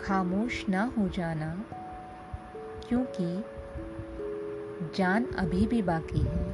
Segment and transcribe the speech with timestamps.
[0.00, 1.64] खामोश ना हो जाना,
[2.88, 3.44] क्योंकि
[4.94, 6.50] जान अभी भी बाकी है।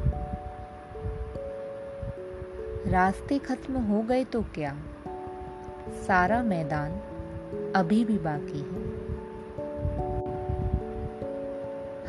[2.91, 4.77] रास्ते खत्म हो गए तो क्या?
[6.07, 6.91] सारा मैदान
[7.77, 8.87] अभी भी बाकी है।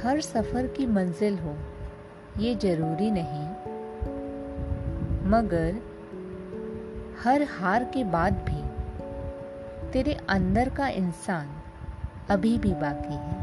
[0.04, 1.56] हर सफ़र की मंजिल हो,
[2.38, 3.48] ये ज़रूरी नहीं।
[5.30, 5.82] मगर
[7.24, 8.67] हर हार के बाद भी
[9.94, 11.50] तेरे अंदर का इंसान
[12.30, 13.36] अभी भी बाकी है।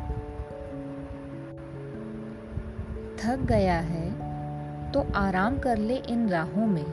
[3.16, 4.10] थक गया है
[4.92, 6.84] तो आराम कर ले इन राहों में,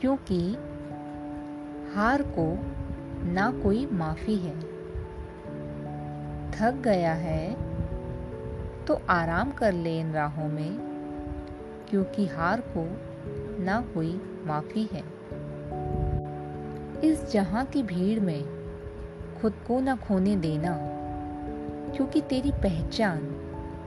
[0.00, 0.40] क्योंकि
[1.94, 2.46] हार को
[3.32, 4.58] ना कोई माफ़ी है।
[6.50, 7.54] थक गया है
[8.84, 10.78] तो आराम कर ले इन राहों में,
[11.90, 12.86] क्योंकि हार को
[13.64, 15.04] ना कोई माफ़ी है।
[17.04, 18.42] इस जहाँ की भीड़ में
[19.40, 20.76] खुद को न खोने देना,
[21.96, 23.18] क्योंकि तेरी पहचान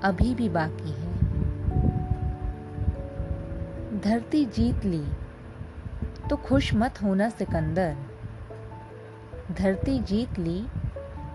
[0.04, 1.18] अभी भी बाकी है।
[4.00, 5.06] धरती जीत ली
[6.30, 7.96] तो खुश मत होना सिकंदर।
[9.52, 10.66] धरती जीत ली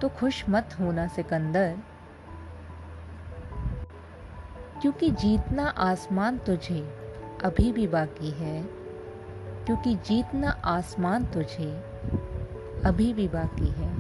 [0.01, 1.77] तो खुश मत होना सिकंदर।
[4.83, 6.81] क्योंकि जीतना आसमान तुझे
[7.45, 8.82] अभी भी बाकी है।
[9.67, 11.83] क्योंकि जीतना आसमान तुझे,
[12.85, 13.93] अभी भी बाकी है।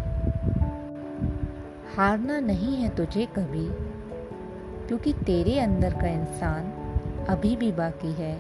[1.96, 3.69] हारना नहीं है तुझे कभी,
[4.88, 6.64] क्योंकि तेरे अंदर का इंसान
[7.28, 8.38] अभी भी बाकी है,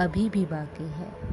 [0.00, 1.27] अभी भी बाकी है।